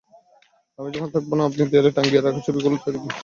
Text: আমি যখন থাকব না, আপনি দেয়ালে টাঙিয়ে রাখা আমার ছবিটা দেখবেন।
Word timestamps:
আমি 0.79 0.89
যখন 0.93 1.09
থাকব 1.13 1.31
না, 1.37 1.43
আপনি 1.45 1.61
দেয়ালে 1.71 1.91
টাঙিয়ে 1.97 2.15
রাখা 2.17 2.29
আমার 2.31 2.45
ছবিটা 2.45 2.67
দেখবেন। 2.85 3.11